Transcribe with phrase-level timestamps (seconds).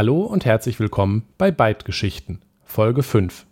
[0.00, 3.44] Hallo und herzlich willkommen bei Byte-Geschichten, Folge 5.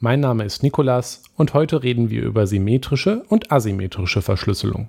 [0.00, 4.88] Mein Name ist Nikolas und heute reden wir über symmetrische und asymmetrische Verschlüsselung.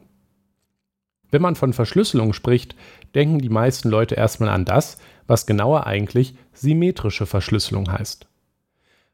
[1.31, 2.77] Wenn man von Verschlüsselung spricht,
[3.13, 8.29] denken die meisten Leute erstmal an das, was genauer eigentlich symmetrische Verschlüsselung heißt.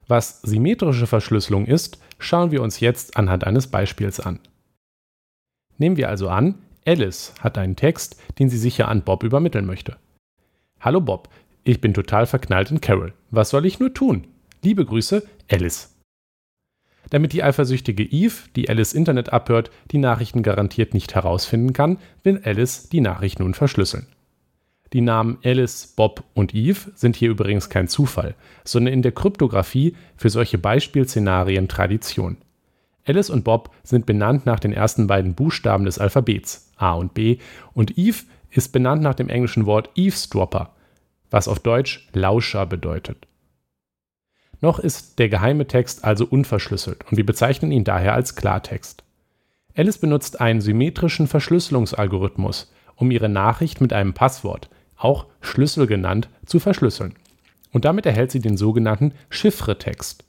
[0.07, 4.39] Was symmetrische Verschlüsselung ist, schauen wir uns jetzt anhand eines Beispiels an.
[5.79, 9.97] Nehmen wir also an, Alice hat einen Text, den sie sicher an Bob übermitteln möchte.
[10.79, 11.29] Hallo Bob,
[11.65, 13.13] ich bin total verknallt in Carol.
[13.31, 14.27] Was soll ich nur tun?
[14.63, 15.95] Liebe Grüße, Alice.
[17.09, 22.41] Damit die eifersüchtige Eve, die Alice Internet abhört, die Nachrichten garantiert nicht herausfinden kann, will
[22.43, 24.07] Alice die Nachricht nun verschlüsseln.
[24.93, 29.95] Die Namen Alice, Bob und Eve sind hier übrigens kein Zufall, sondern in der Kryptographie
[30.15, 32.37] für solche Beispielszenarien Tradition.
[33.05, 37.39] Alice und Bob sind benannt nach den ersten beiden Buchstaben des Alphabets, A und B,
[37.73, 40.75] und Eve ist benannt nach dem englischen Wort eavesdropper,
[41.35, 43.27] was auf Deutsch Lauscher bedeutet.
[44.61, 49.03] Noch ist der geheime Text also unverschlüsselt und wir bezeichnen ihn daher als Klartext.
[49.75, 56.61] Alice benutzt einen symmetrischen Verschlüsselungsalgorithmus, um ihre Nachricht mit einem Passwort, auch Schlüssel genannt, zu
[56.61, 57.15] verschlüsseln.
[57.73, 60.23] Und damit erhält sie den sogenannten Chiffretext.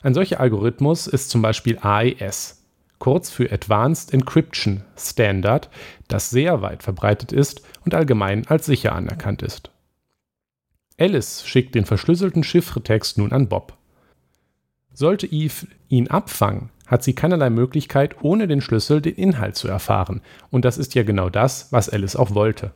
[0.00, 2.62] Ein solcher Algorithmus ist zum Beispiel AES,
[3.00, 5.70] kurz für Advanced Encryption Standard,
[6.06, 9.72] das sehr weit verbreitet ist und allgemein als sicher anerkannt ist.
[11.00, 13.78] Alice schickt den verschlüsselten Chiffretext nun an Bob.
[14.92, 20.20] Sollte Eve ihn abfangen, hat sie keinerlei Möglichkeit, ohne den Schlüssel den Inhalt zu erfahren,
[20.50, 22.72] und das ist ja genau das, was Alice auch wollte.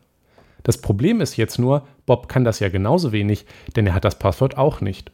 [0.63, 3.45] Das Problem ist jetzt nur, Bob kann das ja genauso wenig,
[3.77, 5.13] denn er hat das Passwort auch nicht.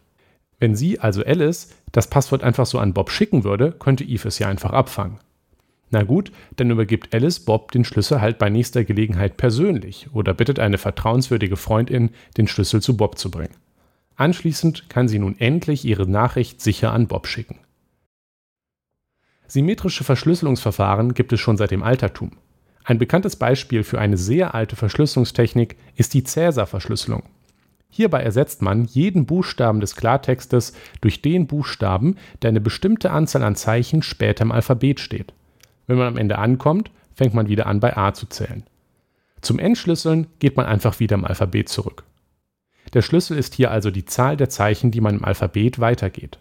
[0.61, 4.39] Wenn sie, also Alice, das Passwort einfach so an Bob schicken würde, könnte Eve es
[4.39, 5.19] ja einfach abfangen.
[5.91, 10.61] Na gut, dann übergibt Alice Bob den Schlüssel halt bei nächster Gelegenheit persönlich oder bittet
[10.61, 13.57] eine vertrauenswürdige Freundin, den Schlüssel zu Bob zu bringen.
[14.15, 17.59] Anschließend kann sie nun endlich ihre Nachricht sicher an Bob schicken.
[19.49, 22.33] Symmetrische Verschlüsselungsverfahren gibt es schon seit dem Altertum.
[22.85, 27.25] Ein bekanntes Beispiel für eine sehr alte Verschlüsselungstechnik ist die Cäsar-Verschlüsselung.
[27.89, 33.57] Hierbei ersetzt man jeden Buchstaben des Klartextes durch den Buchstaben, der eine bestimmte Anzahl an
[33.57, 35.33] Zeichen später im Alphabet steht.
[35.91, 38.63] Wenn man am Ende ankommt, fängt man wieder an bei A zu zählen.
[39.41, 42.05] Zum Entschlüsseln geht man einfach wieder im Alphabet zurück.
[42.95, 46.39] Der Schlüssel ist hier also die Zahl der Zeichen, die man im Alphabet weitergeht.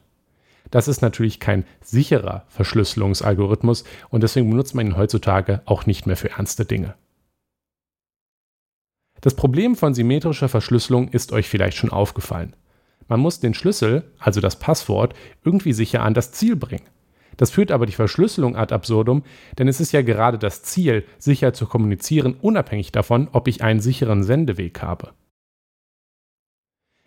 [0.70, 6.16] Das ist natürlich kein sicherer Verschlüsselungsalgorithmus und deswegen benutzt man ihn heutzutage auch nicht mehr
[6.16, 6.94] für ernste Dinge.
[9.22, 12.56] Das Problem von symmetrischer Verschlüsselung ist euch vielleicht schon aufgefallen.
[13.08, 16.86] Man muss den Schlüssel, also das Passwort, irgendwie sicher an das Ziel bringen.
[17.40, 19.24] Das führt aber die Verschlüsselung ad absurdum,
[19.58, 23.80] denn es ist ja gerade das Ziel, sicher zu kommunizieren, unabhängig davon, ob ich einen
[23.80, 25.14] sicheren Sendeweg habe.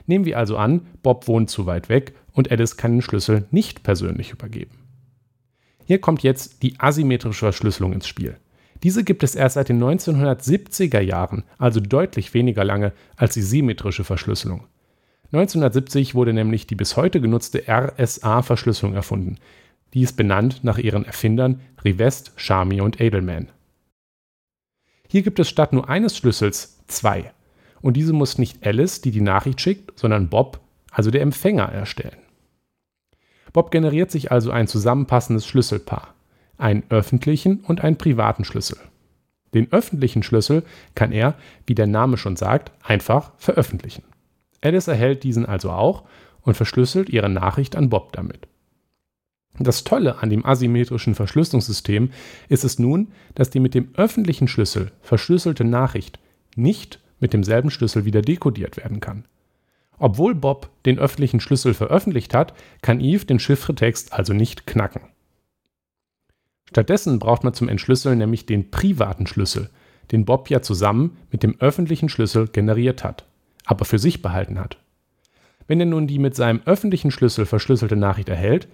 [0.06, 3.82] Nehmen wir also an, Bob wohnt zu weit weg und Alice kann den Schlüssel nicht
[3.82, 4.78] persönlich übergeben.
[5.84, 8.38] Hier kommt jetzt die asymmetrische Verschlüsselung ins Spiel.
[8.82, 14.02] Diese gibt es erst seit den 1970er Jahren, also deutlich weniger lange als die symmetrische
[14.02, 14.64] Verschlüsselung.
[15.32, 19.36] 1970 wurde nämlich die bis heute genutzte RSA-Verschlüsselung erfunden,
[19.94, 23.48] die ist benannt nach ihren Erfindern Rivest, Charmy und Edelman.
[25.08, 27.32] Hier gibt es statt nur eines Schlüssels zwei.
[27.82, 30.60] Und diese muss nicht Alice, die die Nachricht schickt, sondern Bob,
[30.90, 32.16] also der Empfänger, erstellen.
[33.52, 36.14] Bob generiert sich also ein zusammenpassendes Schlüsselpaar,
[36.56, 38.78] einen öffentlichen und einen privaten Schlüssel.
[39.52, 40.62] Den öffentlichen Schlüssel
[40.94, 41.34] kann er,
[41.66, 44.04] wie der Name schon sagt, einfach veröffentlichen.
[44.62, 46.04] Alice erhält diesen also auch
[46.40, 48.48] und verschlüsselt ihre Nachricht an Bob damit.
[49.58, 52.10] Das Tolle an dem asymmetrischen Verschlüsselungssystem
[52.48, 56.18] ist es nun, dass die mit dem öffentlichen Schlüssel verschlüsselte Nachricht
[56.56, 59.24] nicht mit demselben Schlüssel wieder dekodiert werden kann.
[59.98, 65.02] Obwohl Bob den öffentlichen Schlüssel veröffentlicht hat, kann Eve den Chiffretext also nicht knacken.
[66.68, 69.68] Stattdessen braucht man zum Entschlüsseln nämlich den privaten Schlüssel,
[70.10, 73.26] den Bob ja zusammen mit dem öffentlichen Schlüssel generiert hat,
[73.66, 74.78] aber für sich behalten hat.
[75.66, 78.66] Wenn er nun die mit seinem öffentlichen Schlüssel verschlüsselte Nachricht erhält,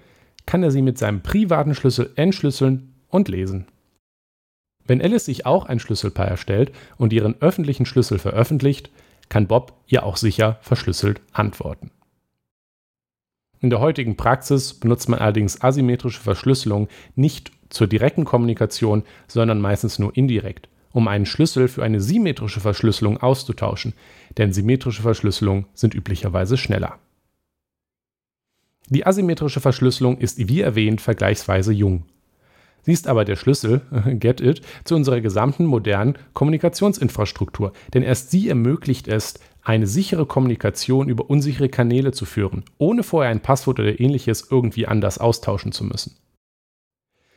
[0.49, 3.67] kann er sie mit seinem privaten Schlüssel entschlüsseln und lesen.
[4.87, 8.89] Wenn Alice sich auch ein Schlüsselpaar erstellt und ihren öffentlichen Schlüssel veröffentlicht,
[9.29, 11.91] kann Bob ihr auch sicher verschlüsselt antworten.
[13.61, 19.99] In der heutigen Praxis benutzt man allerdings asymmetrische Verschlüsselung nicht zur direkten Kommunikation, sondern meistens
[19.99, 23.93] nur indirekt, um einen Schlüssel für eine symmetrische Verschlüsselung auszutauschen,
[24.39, 26.99] denn symmetrische Verschlüsselungen sind üblicherweise schneller.
[28.90, 32.05] Die asymmetrische Verschlüsselung ist wie erwähnt vergleichsweise jung.
[32.82, 33.82] Sie ist aber der Schlüssel,
[34.19, 41.11] get it, zu unserer gesamten modernen Kommunikationsinfrastruktur, denn erst sie ermöglicht es, eine sichere Kommunikation
[41.11, 45.85] über unsichere Kanäle zu führen, ohne vorher ein Passwort oder ähnliches irgendwie anders austauschen zu
[45.85, 46.17] müssen.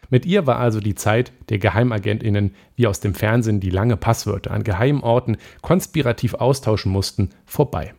[0.09, 4.51] Mit ihr war also die Zeit der Geheimagentinnen, wie aus dem Fernsehen die lange Passwörter
[4.51, 7.93] an geheimen Orten konspirativ austauschen mussten, vorbei.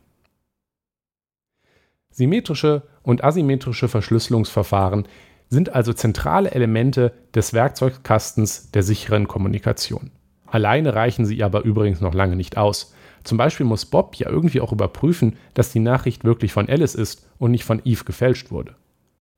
[2.13, 5.07] Symmetrische und asymmetrische Verschlüsselungsverfahren
[5.49, 10.11] sind also zentrale Elemente des Werkzeugkastens der sicheren Kommunikation.
[10.47, 12.95] Alleine reichen sie aber übrigens noch lange nicht aus.
[13.25, 17.27] Zum Beispiel muss Bob ja irgendwie auch überprüfen, dass die Nachricht wirklich von Alice ist
[17.39, 18.75] und nicht von Eve gefälscht wurde.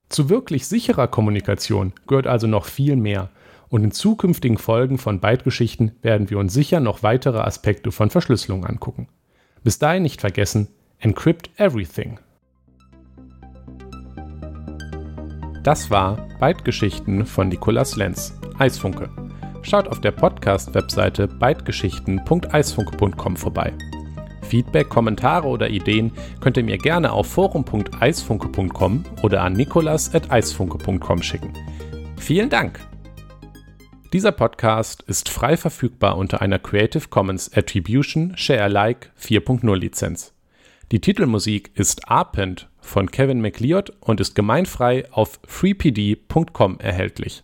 [0.08, 3.30] Zu wirklich sicherer Kommunikation gehört also noch viel mehr
[3.68, 8.64] und in zukünftigen Folgen von Byte-Geschichten werden wir uns sicher noch weitere Aspekte von Verschlüsselung
[8.64, 9.08] angucken.
[9.64, 10.68] Bis dahin nicht vergessen,
[10.98, 12.18] encrypt everything.
[15.64, 19.08] Das war Byte-Geschichten von Nicolas Lenz, Eisfunke.
[19.62, 23.72] Schaut auf der Podcast-Webseite bytegeschichten.eisfunke.com vorbei.
[24.42, 31.54] Feedback, Kommentare oder Ideen könnt ihr mir gerne auf forum.eisfunke.com oder an nikolas.eisfunke.com schicken.
[32.18, 32.78] Vielen Dank!
[34.12, 40.33] Dieser Podcast ist frei verfügbar unter einer Creative Commons Attribution Share Alike 4.0 Lizenz.
[40.94, 47.42] Die Titelmusik ist Arpent von Kevin McLeod und ist gemeinfrei auf freepd.com erhältlich.